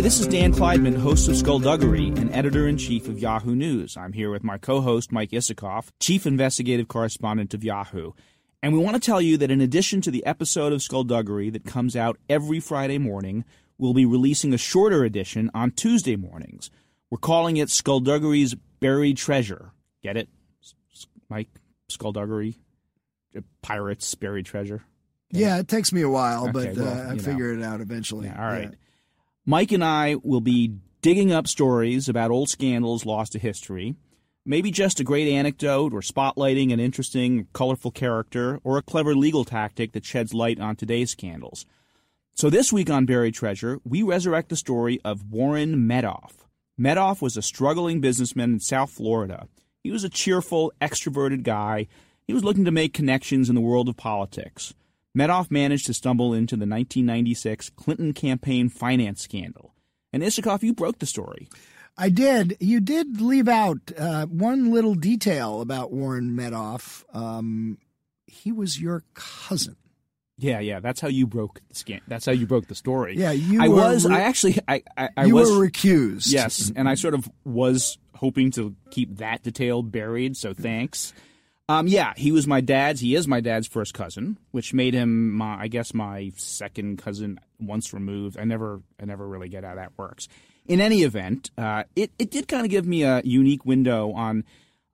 [0.00, 3.98] Hey, this is Dan Klaidman, host of Skullduggery and editor in chief of Yahoo News.
[3.98, 8.12] I'm here with my co host, Mike Isikoff, chief investigative correspondent of Yahoo.
[8.62, 11.66] And we want to tell you that in addition to the episode of Skullduggery that
[11.66, 13.44] comes out every Friday morning,
[13.76, 16.70] we'll be releasing a shorter edition on Tuesday mornings.
[17.10, 19.72] We're calling it Skullduggery's Buried Treasure.
[20.02, 20.30] Get it?
[21.28, 21.50] Mike?
[21.90, 22.56] Skullduggery?
[23.60, 24.82] Pirates, Buried Treasure?
[25.30, 28.28] Yeah, it takes me a while, Okay, but uh, I figure it out eventually.
[28.28, 28.74] Yeah, all right.
[29.46, 33.94] Mike and I will be digging up stories about old scandals lost to history.
[34.44, 39.46] Maybe just a great anecdote or spotlighting an interesting, colorful character or a clever legal
[39.46, 41.64] tactic that sheds light on today's scandals.
[42.34, 46.44] So this week on Buried Treasure, we resurrect the story of Warren Meddoff.
[46.78, 49.48] Meddoff was a struggling businessman in South Florida.
[49.82, 51.86] He was a cheerful, extroverted guy.
[52.26, 54.74] He was looking to make connections in the world of politics.
[55.16, 59.74] Meddoff managed to stumble into the 1996 Clinton campaign finance scandal.
[60.12, 61.48] And Isikoff, you broke the story.
[61.96, 62.56] I did.
[62.60, 67.04] You did leave out uh, one little detail about Warren Meddoff.
[67.14, 67.78] Um,
[68.26, 69.76] he was your cousin.
[70.38, 72.00] Yeah, yeah, that's how you broke the scan.
[72.08, 73.16] That's how you broke the story.
[73.18, 74.06] Yeah, you I was.
[74.06, 74.58] re- I actually.
[74.66, 74.82] I.
[74.96, 75.50] I, I you was.
[75.50, 76.32] were recused.
[76.32, 80.38] yes, and I sort of was hoping to keep that detail buried.
[80.38, 81.12] So thanks.
[81.70, 83.00] Um, yeah, he was my dad's.
[83.00, 85.56] He is my dad's first cousin, which made him my.
[85.60, 88.36] I guess my second cousin once removed.
[88.40, 88.82] I never.
[89.00, 90.26] I never really get how that works.
[90.66, 94.42] In any event, uh, it it did kind of give me a unique window on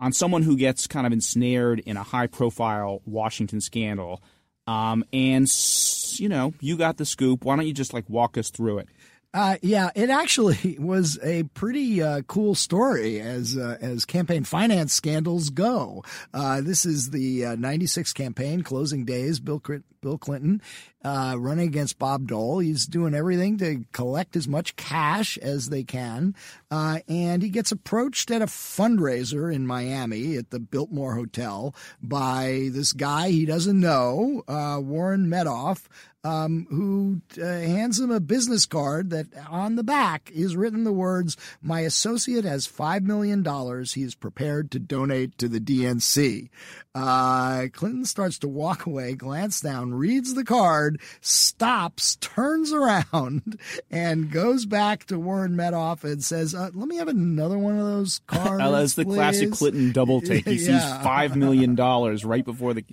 [0.00, 4.20] on someone who gets kind of ensnared in a high profile Washington scandal.
[4.66, 5.46] Um, and
[6.18, 7.44] you know, you got the scoop.
[7.44, 8.88] Why don't you just like walk us through it?
[9.34, 14.92] Uh, yeah, it actually was a pretty uh, cool story as uh, as campaign finance
[14.94, 16.04] scandals go.
[16.32, 19.40] Uh, this is the uh, '96 campaign closing days.
[19.40, 19.60] Bill
[20.00, 20.62] Bill Clinton
[21.02, 22.60] uh, running against Bob Dole.
[22.60, 26.36] He's doing everything to collect as much cash as they can,
[26.74, 32.68] uh, and he gets approached at a fundraiser in Miami at the Biltmore Hotel by
[32.72, 35.86] this guy he doesn't know, uh, Warren Meddoff
[36.24, 40.92] um, who uh, hands him a business card that on the back is written the
[40.92, 43.44] words, My associate has $5 million
[43.84, 46.48] he is prepared to donate to the DNC.
[46.94, 53.58] Uh, Clinton starts to walk away, glance down, reads the card, stops, turns around,
[53.90, 57.84] and goes back to Warren Meddoff and says, uh, Let me have another one of
[57.86, 58.62] those cards.
[58.62, 59.52] Uh, that's the classic.
[59.52, 60.44] Clinton double take.
[60.46, 60.78] He Yeah.
[60.80, 62.84] sees five million dollars right before the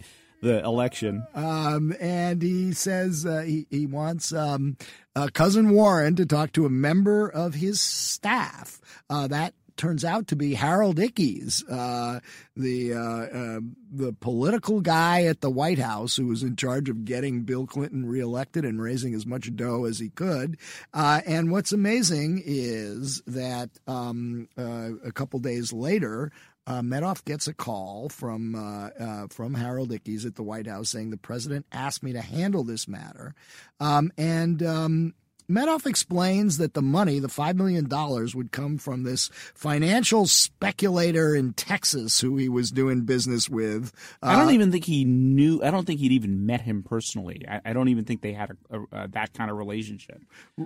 [0.42, 1.24] the election.
[1.36, 4.76] Um, and he says uh, he, he wants um,
[5.16, 8.82] uh, cousin Warren to talk to a member of his staff.
[9.08, 12.20] Uh, that turns out to be Harold Ickes, uh,
[12.56, 13.60] the uh, uh,
[13.92, 18.06] the political guy at the White House who was in charge of getting Bill Clinton
[18.06, 20.58] reelected and raising as much dough as he could.
[20.94, 26.32] Uh, and what's amazing is that um, uh, a couple days later,
[26.68, 30.90] uh, Meddoff gets a call from uh, uh, from Harold Ickes at the White House
[30.90, 33.34] saying the president asked me to handle this matter,
[33.80, 35.14] um, and um,
[35.52, 37.88] Meddoff explains that the money, the $5 million,
[38.36, 43.92] would come from this financial speculator in Texas who he was doing business with.
[44.22, 45.62] I don't Uh, even think he knew.
[45.64, 47.46] I don't think he'd even met him personally.
[47.48, 50.22] I, I don't even think they had a, a, a, that kind of relationship.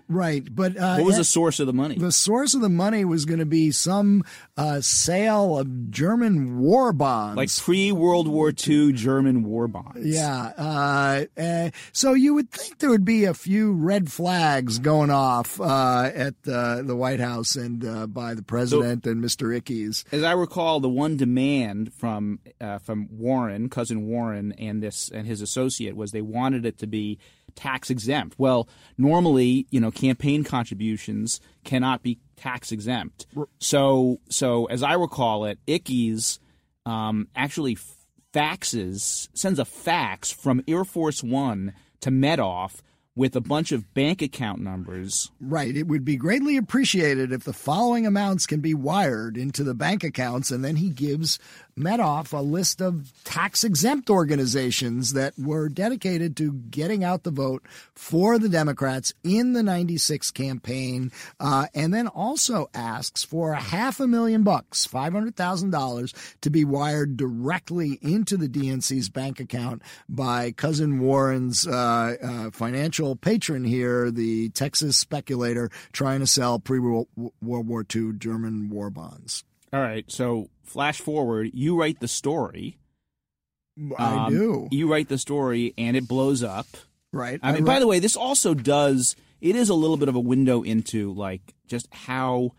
[0.07, 0.43] Right.
[0.53, 1.95] But uh, What was yeah, the source of the money?
[1.97, 4.23] the source of the money was going to be some
[4.57, 7.37] uh, sale of German war bonds.
[7.37, 9.99] like pre World War II German war bonds.
[10.05, 10.51] Yeah.
[10.57, 15.59] Uh, uh, so you would think there would be a few red flags going off
[15.59, 19.59] uh, at uh, the White House and uh, by the president and Mr.
[19.59, 20.03] Ickes.
[20.11, 25.27] As I recall, the one demand from uh, from Warren, cousin Warren, and this and
[25.27, 27.19] his associate was they wanted it to be
[27.55, 28.35] tax exempt.
[28.37, 33.25] Well, normally, you know, campaign contributions cannot be tax exempt.
[33.59, 36.39] So, so as I recall it, Ickes
[36.85, 37.77] um, actually
[38.33, 42.81] faxes sends a fax from Air Force One to Meddoff
[43.15, 45.75] with a bunch of bank account numbers Right.
[45.75, 50.03] It would be greatly appreciated if the following amounts can be wired into the bank
[50.03, 51.37] accounts, and then he gives
[51.77, 57.63] Meddoff a list of tax exempt organizations that were dedicated to getting out the vote
[57.93, 63.99] for the Democrats in the 96 campaign, uh, and then also asks for a half
[63.99, 70.99] a million bucks, $500,000, to be wired directly into the DNC's bank account by cousin
[70.99, 77.07] Warren's uh, uh, financial patron here, the Texas speculator trying to sell pre World
[77.41, 79.43] War II German war bonds.
[79.73, 82.77] All right, so flash forward, you write the story.
[83.99, 84.67] I Um, do.
[84.71, 86.65] You write the story, and it blows up.
[87.11, 87.39] Right.
[87.43, 89.15] I mean, by the way, this also does.
[89.41, 92.53] it is a little bit of a window into like just how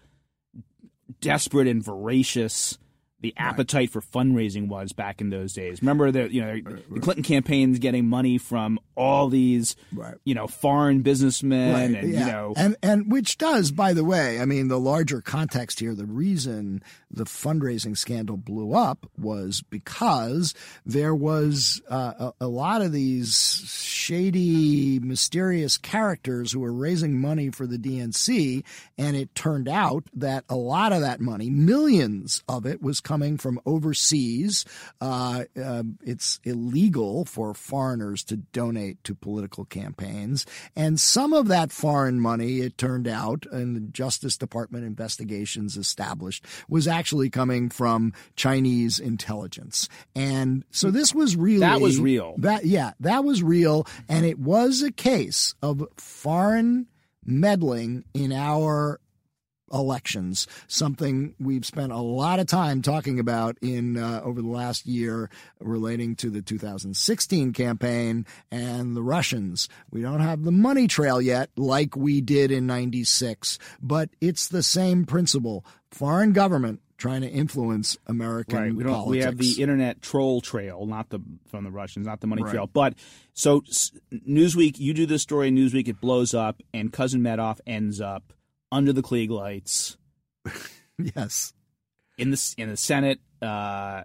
[1.21, 2.77] desperate and voracious
[3.27, 5.83] the appetite for fundraising was back in those days.
[5.83, 10.15] Remember that you know the Clinton campaign's getting money from all these Right.
[10.25, 12.21] you know foreign businessmen Right, and yeah.
[12.27, 15.95] you know and and which does, by the way, I mean the larger context here.
[15.95, 22.83] The reason the fundraising scandal blew up was because there was uh, a, a lot
[22.83, 28.63] of these shady, mysterious characters who were raising money for the DNC,
[28.99, 33.16] and it turned out that a lot of that money, millions of it, was coming
[33.39, 34.65] from overseas.
[35.01, 40.47] Uh, uh, it's illegal for foreigners to donate to political campaigns.
[40.75, 46.45] And some of that foreign money, it turned out, and the Justice Department investigations established,
[46.69, 49.89] was actually coming from Chinese intelligence.
[50.15, 51.61] And so this was really.
[51.61, 52.35] That was real.
[52.39, 53.87] That, yeah, that was real.
[54.09, 56.87] And it was a case of foreign
[57.25, 59.01] meddling in our
[59.73, 64.87] elections, something we've spent a lot of time talking about in uh, over the last
[64.87, 65.29] year
[65.61, 69.69] relating to the 2016 campaign and the Russians.
[69.91, 74.63] We don't have the money trail yet like we did in 96, but it's the
[74.63, 75.65] same principle.
[75.91, 78.75] Foreign government trying to influence American Right.
[78.75, 78.93] We don't.
[78.93, 79.11] politics.
[79.11, 81.21] We have the internet troll trail, not the
[81.51, 82.53] from the Russians, not the money Right.
[82.53, 82.71] trail.
[82.73, 82.95] But
[83.35, 83.63] so
[84.13, 88.33] Newsweek, you do this story in Newsweek, it blows up, and cousin Meddoff ends up
[88.73, 89.97] under the Klieg lights
[90.99, 91.53] yes.
[92.19, 93.21] in the in the Senate.
[93.41, 94.03] Uh,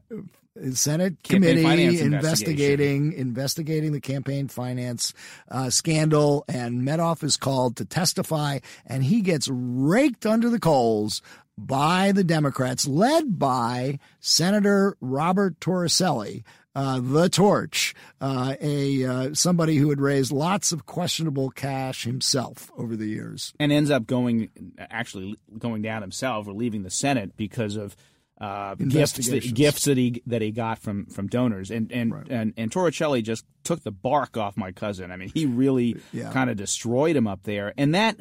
[0.73, 5.13] Senate Campaign committee investigating investigating the campaign finance
[5.49, 11.21] uh, scandal, and Meddoff is called to testify, and he gets raked under the coals
[11.57, 16.43] by the Democrats, led by Senator Robert Torricelli.
[16.73, 22.71] Uh, the torch, uh, a uh, somebody who had raised lots of questionable cash himself
[22.77, 23.53] over the years.
[23.59, 27.95] and ends up going actually going down himself or leaving the Senate because of
[28.39, 32.53] uh, gifts that, gifts that he that he got from from donors and and and
[32.55, 35.11] and Torricelli just took the bark off my cousin.
[35.11, 36.31] I mean, he really Yeah.
[36.31, 38.17] kind of destroyed him up there, and that.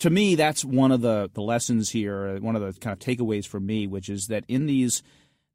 [0.00, 2.36] To me, that's one of the, the lessons here.
[2.40, 5.04] One of the kind of takeaways for me, which is that in these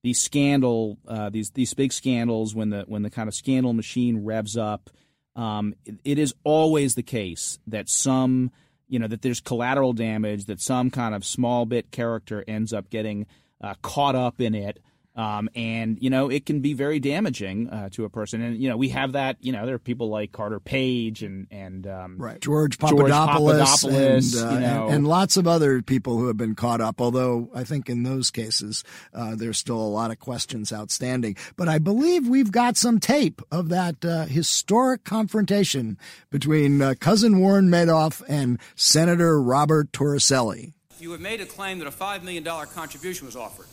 [0.04, 4.24] these scandal uh, these these big scandals when the when the kind of scandal machine
[4.24, 4.90] revs up
[5.36, 8.52] um, it, it is always the case that some
[8.88, 12.90] you know that there's collateral damage that some kind of small bit character ends up
[12.90, 13.26] getting
[13.62, 14.80] uh, caught up in it
[15.20, 18.70] um, and you know it can be very damaging uh, to a person and you
[18.70, 22.18] know we have that you know there are people like Carter Page and and um,
[22.18, 22.40] Right.
[22.40, 24.86] George George Papadopoulos, Papadopoulos, and, uh, you know.
[24.86, 28.04] and, and lots of other people who have been caught up, although I think in
[28.04, 28.84] those cases
[29.14, 31.36] uh, there's still a lot of questions outstanding.
[31.56, 35.98] But I believe we've got some tape of that uh, historic confrontation
[36.30, 40.74] between uh, cousin Warren Meddoff and Senator Robert Torricelli.
[41.00, 43.68] You have made a claim that a $5 million contribution was offered.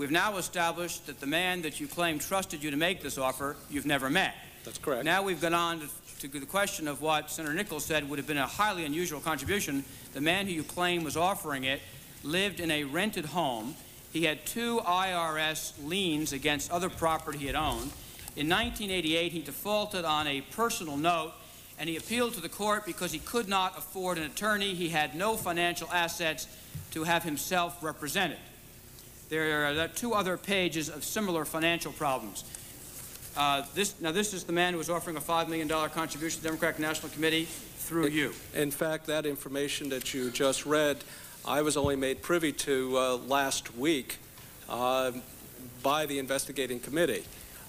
[0.00, 3.54] We've now established that the man that you claim trusted you to make this offer,
[3.68, 4.34] you've never met.
[4.64, 5.04] That's correct.
[5.04, 5.80] Now we've gone on
[6.20, 9.20] to, to the question of what Senator Nickles said would have been a highly unusual
[9.20, 9.84] contribution.
[10.14, 11.82] The man who you claim was offering it
[12.24, 13.74] lived in a rented home.
[14.10, 17.92] He had two IRS liens against other property he had owned.
[18.36, 21.34] In 1988, he defaulted on a personal note
[21.78, 24.72] and he appealed to the court because he could not afford an attorney.
[24.72, 26.48] He had no financial assets
[26.92, 28.38] to have himself represented.
[29.30, 32.42] There are two other pages of similar financial problems.
[33.36, 36.42] Uh, this, now, this is the man who was offering a $5 million contribution to
[36.42, 38.32] the Democratic National Committee through you.
[38.54, 41.04] In fact, that information that you just read,
[41.46, 44.18] I was only made privy to uh, last week
[44.68, 45.12] uh,
[45.80, 47.22] by the investigating committee.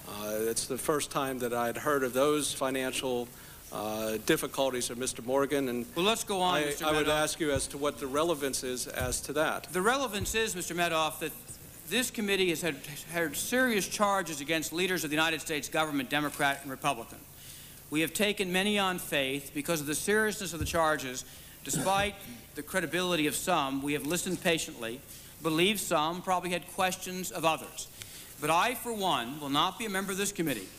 [0.10, 3.28] Uh, it's the first time that I'd heard of those financial
[3.72, 5.24] uh, difficulties of Mr.
[5.24, 6.74] Morgan, and Well, let's go on, I.
[6.84, 9.72] I would ask you as to what the relevance is as to that.
[9.72, 10.76] The relevance is, Mr.
[10.76, 11.32] Meddoff, that
[11.92, 12.78] this committee has had,
[13.12, 17.18] had serious charges against leaders of the United States government, Democrat and Republican.
[17.90, 21.26] We have taken many on faith because of the seriousness of the charges.
[21.66, 22.16] Despite
[22.56, 25.02] the credibility of some, we have listened patiently,
[25.44, 27.90] believed some, probably had questions of others.
[28.40, 30.70] But I, for one, will not be a member of this committee.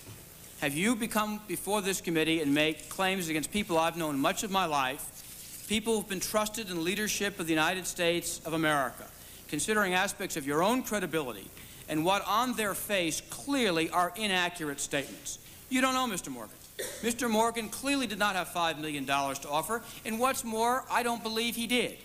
[0.63, 4.51] Have you become before this committee and make claims against people I've known much of
[4.51, 9.05] my life, people who've been trusted in leadership of the United States of America,
[9.53, 11.47] considering aspects of your own credibility
[11.91, 15.39] and what on their face clearly are inaccurate statements?
[15.69, 16.33] You don't know, Mr.
[16.33, 16.57] Morgan.
[17.03, 17.31] Mr.
[17.31, 21.55] Morgan clearly did not have $5 million to offer, and what's more, I don't believe
[21.55, 21.99] he did.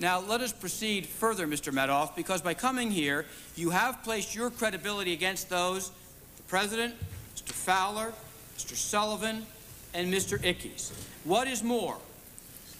[0.00, 1.70] Now, let us proceed further, Mr.
[1.70, 5.90] Meddoff, because by coming here, you have placed your credibility against those
[6.38, 6.94] the President,
[7.36, 7.52] Mr.
[7.52, 8.14] Fowler,
[8.56, 8.74] Mr.
[8.74, 9.44] Sullivan,
[9.92, 10.38] and Mr.
[10.38, 10.90] Ickes.
[11.24, 11.98] What is more,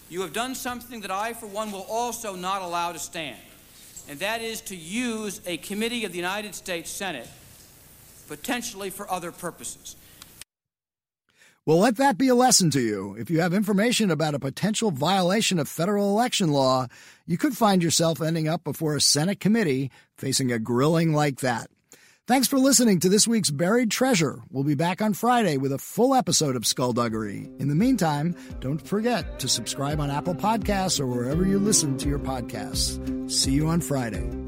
[0.09, 3.37] You have done something that I, for one, will also not allow to stand,
[4.07, 7.27] and that is to use a committee of the United States Senate
[8.27, 9.95] potentially for other purposes.
[11.65, 13.15] Well, let that be a lesson to you.
[13.17, 16.87] If you have information about a potential violation of federal election law,
[17.25, 21.71] you could find yourself ending up before a Senate committee facing a grilling like that.
[22.27, 24.41] Thanks for listening to this week's Buried Treasure.
[24.49, 27.47] We'll be back on Friday with a full episode of Skullduggery.
[27.59, 32.09] In the meantime, don't forget to subscribe on Apple Podcasts or wherever you listen to
[32.09, 33.29] your podcasts.
[33.29, 34.44] See you on Friday.